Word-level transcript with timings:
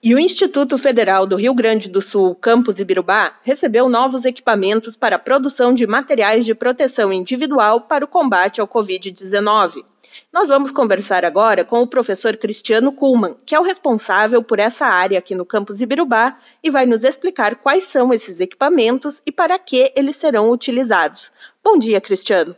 E 0.00 0.14
o 0.14 0.18
Instituto 0.18 0.78
Federal 0.78 1.26
do 1.26 1.34
Rio 1.34 1.52
Grande 1.52 1.90
do 1.90 2.00
Sul, 2.00 2.32
Campus 2.36 2.78
Ibirubá, 2.78 3.36
recebeu 3.42 3.88
novos 3.88 4.24
equipamentos 4.24 4.96
para 4.96 5.16
a 5.16 5.18
produção 5.18 5.74
de 5.74 5.88
materiais 5.88 6.44
de 6.44 6.54
proteção 6.54 7.12
individual 7.12 7.80
para 7.80 8.04
o 8.04 8.08
combate 8.08 8.60
ao 8.60 8.68
Covid-19. 8.68 9.84
Nós 10.32 10.48
vamos 10.48 10.70
conversar 10.70 11.24
agora 11.24 11.64
com 11.64 11.82
o 11.82 11.86
professor 11.86 12.36
Cristiano 12.36 12.92
Kuhlmann, 12.92 13.34
que 13.44 13.56
é 13.56 13.60
o 13.60 13.64
responsável 13.64 14.40
por 14.40 14.60
essa 14.60 14.86
área 14.86 15.18
aqui 15.18 15.34
no 15.34 15.44
Campus 15.44 15.80
Ibirubá 15.80 16.38
e 16.62 16.70
vai 16.70 16.86
nos 16.86 17.02
explicar 17.02 17.56
quais 17.56 17.84
são 17.84 18.12
esses 18.12 18.38
equipamentos 18.38 19.20
e 19.26 19.32
para 19.32 19.58
que 19.58 19.92
eles 19.96 20.14
serão 20.14 20.48
utilizados. 20.50 21.32
Bom 21.62 21.76
dia, 21.76 22.00
Cristiano. 22.00 22.54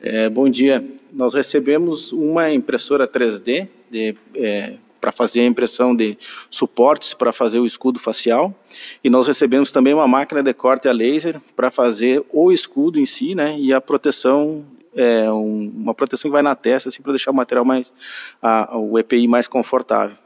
É, 0.00 0.28
bom 0.28 0.48
dia. 0.48 0.84
Nós 1.12 1.34
recebemos 1.34 2.12
uma 2.12 2.52
impressora 2.52 3.08
3D 3.08 3.66
de, 3.90 4.14
é, 4.36 4.74
para 5.00 5.12
fazer 5.12 5.40
a 5.40 5.46
impressão 5.46 5.94
de 5.94 6.16
suportes 6.50 7.14
para 7.14 7.32
fazer 7.32 7.58
o 7.58 7.66
escudo 7.66 7.98
facial. 7.98 8.54
E 9.02 9.10
nós 9.10 9.26
recebemos 9.26 9.70
também 9.72 9.94
uma 9.94 10.08
máquina 10.08 10.42
de 10.42 10.52
corte 10.52 10.88
a 10.88 10.92
laser 10.92 11.40
para 11.54 11.70
fazer 11.70 12.24
o 12.32 12.52
escudo 12.52 12.98
em 12.98 13.06
si, 13.06 13.34
né, 13.34 13.56
e 13.58 13.72
a 13.72 13.80
proteção 13.80 14.64
é, 14.96 15.30
um, 15.30 15.70
uma 15.76 15.94
proteção 15.94 16.30
que 16.30 16.32
vai 16.32 16.42
na 16.42 16.54
testa, 16.54 16.88
assim, 16.88 17.02
para 17.02 17.12
deixar 17.12 17.30
o 17.30 17.34
material 17.34 17.64
mais, 17.64 17.92
a, 18.40 18.76
o 18.78 18.98
EPI 18.98 19.28
mais 19.28 19.46
confortável. 19.46 20.16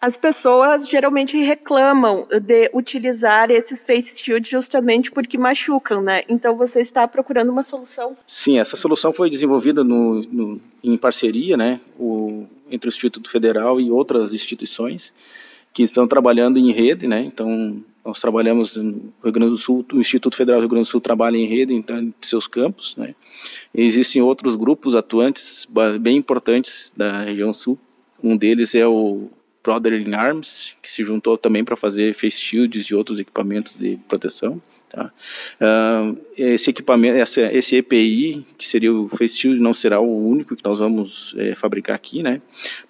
As 0.00 0.18
pessoas 0.18 0.86
geralmente 0.86 1.34
reclamam 1.38 2.26
de 2.28 2.70
utilizar 2.74 3.50
esses 3.50 3.82
face 3.82 4.14
shields 4.14 4.50
justamente 4.50 5.10
porque 5.10 5.38
machucam, 5.38 6.02
né? 6.02 6.22
Então 6.28 6.58
você 6.58 6.80
está 6.80 7.08
procurando 7.08 7.50
uma 7.50 7.62
solução? 7.62 8.14
Sim, 8.26 8.58
essa 8.58 8.76
solução 8.76 9.14
foi 9.14 9.30
desenvolvida 9.30 9.82
no, 9.82 10.20
no, 10.30 10.60
em 10.82 10.98
parceria, 10.98 11.56
né? 11.56 11.80
O, 11.98 12.23
entre 12.74 12.88
o 12.88 12.90
Instituto 12.90 13.30
Federal 13.30 13.80
e 13.80 13.90
outras 13.90 14.34
instituições 14.34 15.12
que 15.72 15.82
estão 15.82 16.06
trabalhando 16.06 16.58
em 16.58 16.70
rede, 16.70 17.08
né? 17.08 17.22
Então 17.22 17.82
nós 18.04 18.20
trabalhamos 18.20 18.76
no 18.76 19.12
Rio 19.22 19.32
Grande 19.32 19.50
do 19.50 19.56
Sul, 19.56 19.84
o 19.92 20.00
Instituto 20.00 20.36
Federal 20.36 20.60
do 20.60 20.64
Rio 20.64 20.70
Grande 20.70 20.86
do 20.86 20.90
Sul 20.90 21.00
trabalha 21.00 21.36
em 21.36 21.46
rede 21.46 21.72
então, 21.72 21.98
em 21.98 22.14
seus 22.20 22.46
campos, 22.46 22.94
né? 22.96 23.14
E 23.74 23.82
existem 23.82 24.20
outros 24.20 24.56
grupos 24.56 24.94
atuantes 24.94 25.66
bem 26.00 26.16
importantes 26.16 26.92
da 26.96 27.22
região 27.22 27.54
sul. 27.54 27.78
Um 28.22 28.36
deles 28.36 28.74
é 28.74 28.86
o 28.86 29.30
Brother 29.62 29.94
in 29.94 30.14
Arms, 30.14 30.74
que 30.82 30.90
se 30.90 31.02
juntou 31.02 31.38
também 31.38 31.64
para 31.64 31.76
fazer 31.76 32.14
face 32.14 32.38
shields 32.38 32.86
e 32.86 32.94
outros 32.94 33.18
equipamentos 33.18 33.72
de 33.78 33.98
proteção. 34.06 34.60
Tá? 34.94 35.10
Uh, 35.60 36.16
esse 36.38 36.70
equipamento, 36.70 37.18
essa, 37.18 37.40
esse 37.52 37.74
EPI, 37.74 38.46
que 38.56 38.64
seria 38.64 38.94
o 38.94 39.08
face 39.08 39.36
shield, 39.36 39.60
não 39.60 39.74
será 39.74 39.98
o 39.98 40.28
único 40.28 40.54
que 40.54 40.64
nós 40.64 40.78
vamos 40.78 41.34
é, 41.36 41.56
fabricar 41.56 41.96
aqui, 41.96 42.22
né? 42.22 42.40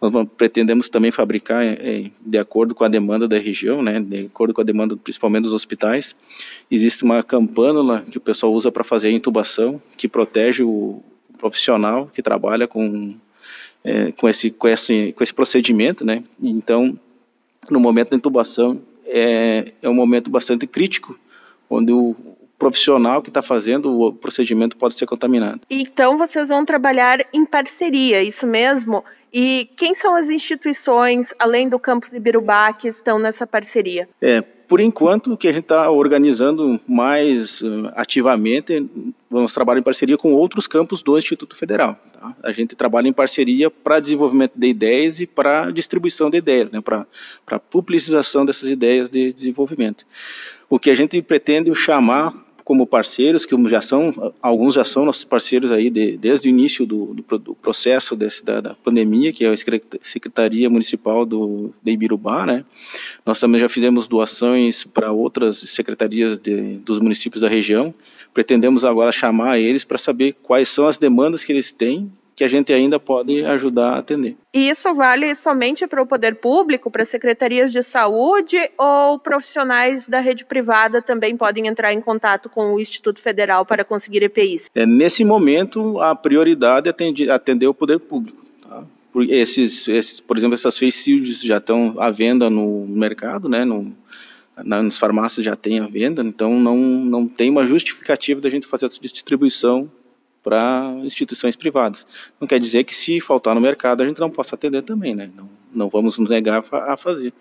Nós 0.03 0.13
vamos, 0.13 0.31
pretendemos 0.37 0.91
também 0.91 1.11
fabricar 1.11 1.65
é, 1.65 2.11
de 2.21 2.37
acordo 2.37 2.75
com 2.75 2.85
a 2.85 2.89
demanda 2.89 3.27
da 3.27 3.39
região, 3.39 3.83
né? 3.83 4.01
De 4.01 4.27
acordo 4.27 4.53
com 4.53 4.61
a 4.61 4.65
demanda 4.65 4.95
principalmente 4.99 5.45
dos 5.45 5.55
hospitais. 5.55 6.15
Existe 6.71 7.05
uma 7.05 7.23
campânula 7.23 8.05
que 8.11 8.19
o 8.19 8.21
pessoal 8.21 8.53
usa 8.53 8.71
para 8.71 8.85
fazer 8.85 9.09
a 9.09 9.13
intubação, 9.13 9.81
que 9.97 10.07
protege 10.07 10.63
o 10.63 11.03
profissional 11.39 12.11
que 12.13 12.23
trabalha 12.23 12.69
com 12.69 13.15
é, 13.83 14.13
com, 14.13 14.29
esse, 14.29 14.51
com, 14.51 14.69
esse, 14.69 15.15
com 15.17 15.25
esse 15.25 15.33
procedimento, 15.33 16.05
né? 16.05 16.23
Então, 16.43 16.99
no 17.71 17.81
momento 17.81 18.11
da 18.11 18.17
intubação, 18.17 18.83
é, 19.07 19.73
é 19.81 19.89
um 19.89 19.95
momento 19.95 20.31
bastante 20.31 20.67
crítico, 20.67 21.19
onde 21.69 21.93
o 21.93 22.15
profissional 22.59 23.21
que 23.21 23.31
está 23.31 23.43
fazendo 23.43 24.01
o 24.01 24.13
procedimento 24.13 24.77
pode 24.77 24.95
ser 24.95 25.07
contaminado. 25.07 25.61
Então, 25.69 26.17
vocês 26.17 26.49
vão 26.49 26.65
trabalhar 26.65 27.25
em 27.33 27.45
parceria, 27.45 28.23
isso 28.23 28.47
mesmo? 28.47 29.05
E 29.33 29.69
quem 29.77 29.95
são 29.95 30.15
as 30.15 30.29
instituições, 30.29 31.35
além 31.39 31.69
do 31.69 31.79
campus 31.79 32.13
Ibirubá, 32.13 32.73
que 32.73 32.89
estão 32.89 33.19
nessa 33.19 33.47
parceria? 33.47 34.09
É, 34.23 34.41
por 34.41 34.81
enquanto, 34.81 35.33
o 35.33 35.37
que 35.37 35.49
a 35.49 35.53
gente 35.53 35.65
está 35.65 35.91
organizando 35.91 36.81
mais 36.87 37.61
uh, 37.61 37.91
ativamente, 37.97 38.89
vamos 39.29 39.53
trabalhar 39.53 39.81
em 39.81 39.83
parceria 39.83 40.17
com 40.17 40.33
outros 40.33 40.67
campos 40.67 41.03
do 41.03 41.19
Instituto 41.19 41.57
Federal. 41.57 41.99
Tá? 42.13 42.35
A 42.43 42.53
gente 42.53 42.75
trabalha 42.75 43.09
em 43.09 43.13
parceria 43.13 43.71
para 43.71 44.01
desenvolvimento 44.01 44.53
de 44.57 44.67
ideias 44.67 45.21
e 45.21 45.27
para 45.27 45.71
distribuição 45.71 46.31
de 46.31 46.39
ideias, 46.39 46.71
né? 46.71 46.81
para 46.81 47.59
publicização 47.59 48.47
dessas 48.47 48.71
ideias 48.71 49.11
de 49.11 49.33
desenvolvimento. 49.33 50.07
O 50.75 50.79
que 50.81 50.91
a 50.91 50.95
gente 50.97 51.23
pretende 51.23 51.73
chamar 51.73 52.35
como 52.65 52.85
parceiros, 52.85 53.47
que 53.47 53.55
já 53.69 53.81
são, 53.81 54.35
alguns 54.43 54.75
já 54.75 54.85
são 54.85 55.05
nossos 55.05 55.23
parceiros 55.23 55.71
aí 55.71 55.89
de, 55.89 56.17
desde 56.17 56.49
o 56.49 56.51
início 56.51 56.85
do, 56.85 57.15
do, 57.15 57.39
do 57.39 57.55
processo 57.55 58.17
desse, 58.17 58.45
da, 58.45 58.61
da, 58.61 58.75
pandemia, 58.75 59.33
que 59.33 59.45
é 59.45 59.51
a 59.51 59.57
Secretaria 60.03 60.69
Municipal 60.69 61.25
do, 61.25 61.73
de 61.81 61.93
Ibirubá, 61.93 62.45
né? 62.45 62.65
Nós 63.25 63.39
também 63.39 63.61
já 63.61 63.69
fizemos 63.69 64.09
doações 64.09 64.83
para 64.83 65.13
outras 65.13 65.59
secretarias 65.59 66.39
de, 66.39 66.79
dos 66.79 66.99
municípios 66.99 67.43
da 67.43 67.49
região. 67.49 67.95
Pretendemos 68.33 68.85
agora 68.85 69.13
chamar 69.13 69.61
eles 69.61 69.85
para 69.85 69.97
saber 69.97 70.35
quais 70.43 70.69
são 70.69 70.89
as 70.89 70.99
demandas 70.99 71.45
que 71.45 71.53
eles 71.53 71.71
têm 71.71 72.11
que 72.35 72.43
a 72.43 72.49
gente 72.49 72.73
ainda 72.73 72.99
pode 72.99 73.45
ajudar 73.45 73.91
a 73.91 73.99
atender. 73.99 74.37
E 74.53 74.69
isso 74.69 74.93
vale 74.95 75.35
somente 75.35 75.87
para 75.87 76.03
o 76.03 76.07
poder 76.07 76.37
público, 76.37 76.91
para 76.91 77.05
secretarias 77.05 77.73
de 77.73 77.83
saúde 77.83 78.57
ou 78.77 79.19
profissionais 79.19 80.07
da 80.07 80.21
rede 80.21 80.45
privada 80.45 81.01
também 81.01 81.37
podem 81.37 81.67
entrar 81.67 81.93
em 81.93 82.01
contato 82.01 82.49
com 82.49 82.75
o 82.75 82.81
Instituto 82.81 83.21
Federal 83.21 83.65
para 83.65 83.85
conseguir 83.85 84.23
EPIs? 84.23 84.71
É, 84.75 84.85
nesse 84.85 85.25
momento, 85.25 86.01
a 86.01 86.15
prioridade 86.15 86.89
é 86.89 87.31
atender 87.33 87.67
o 87.67 87.75
poder 87.75 88.01
público. 88.01 88.45
Tá? 88.63 88.83
Por, 89.13 89.31
esses, 89.31 89.87
esses, 89.87 90.21
por 90.21 90.37
exemplo, 90.37 90.55
essas 90.55 90.77
face 90.77 91.23
já 91.47 91.59
estão 91.59 91.95
à 91.99 92.11
venda 92.11 92.51
no 92.51 92.87
mercado, 92.89 93.49
né, 93.49 93.65
no, 93.65 93.95
nas 94.65 94.99
farmácias 94.99 95.45
já 95.45 95.55
tem 95.55 95.79
à 95.79 95.87
venda, 95.87 96.23
então 96.23 96.59
não, 96.59 96.77
não 96.77 97.29
tem 97.29 97.51
uma 97.51 97.67
justificativa 97.67 98.41
da 98.41 98.51
gente 98.51 98.67
fazer 98.67 98.87
essa 98.87 99.01
distribuição 99.01 99.91
para 100.45 100.95
instituições 101.03 101.57
privadas. 101.57 102.07
Não 102.39 102.47
quer 102.47 102.61
dizer 102.61 102.85
que 102.85 102.95
se 102.95 103.19
faltar 103.21 103.55
no 103.55 103.61
mercado 103.61 104.03
a 104.03 104.07
gente 104.07 104.21
não 104.21 104.31
possa 104.31 104.55
atender 104.55 104.83
também, 104.83 105.15
né? 105.15 105.31
Não, 105.35 105.49
não 105.73 105.89
vamos 105.89 106.19
nos 106.19 106.29
negar 106.29 106.63
a 106.71 106.97
fazer. 106.97 107.33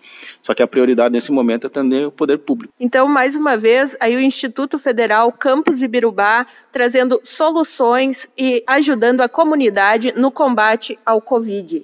Só 0.42 0.54
que 0.54 0.62
a 0.62 0.66
prioridade 0.66 1.12
nesse 1.12 1.30
momento 1.30 1.64
é 1.64 1.66
atender 1.66 2.06
o 2.06 2.10
poder 2.10 2.38
público. 2.38 2.72
Então, 2.80 3.06
mais 3.06 3.36
uma 3.36 3.56
vez, 3.56 3.96
aí 4.00 4.16
o 4.16 4.20
Instituto 4.20 4.78
Federal 4.78 5.30
Campus 5.30 5.82
Ibirubá 5.82 6.46
trazendo 6.72 7.20
soluções 7.22 8.26
e 8.36 8.64
ajudando 8.66 9.20
a 9.20 9.28
comunidade 9.28 10.12
no 10.16 10.30
combate 10.30 10.98
ao 11.04 11.20
Covid. 11.20 11.82